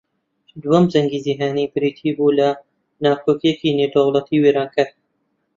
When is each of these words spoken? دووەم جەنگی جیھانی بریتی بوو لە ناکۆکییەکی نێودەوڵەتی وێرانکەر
دووەم 0.61 0.85
جەنگی 0.91 1.19
جیھانی 1.25 1.65
بریتی 1.73 2.09
بوو 2.17 2.35
لە 2.39 2.49
ناکۆکییەکی 3.03 3.75
نێودەوڵەتی 3.79 4.41
وێرانکەر 4.43 4.89